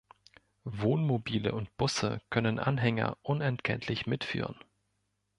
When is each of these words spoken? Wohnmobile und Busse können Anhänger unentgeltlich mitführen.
Wohnmobile 0.65 1.51
und 1.53 1.77
Busse 1.77 2.21
können 2.31 2.57
Anhänger 2.57 3.19
unentgeltlich 3.21 4.07
mitführen. 4.07 4.57